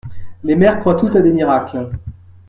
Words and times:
Les 0.43 0.55
mères 0.55 0.79
croient 0.79 0.95
toutes 0.95 1.15
à 1.15 1.21
des 1.21 1.31
miracles. 1.31 1.91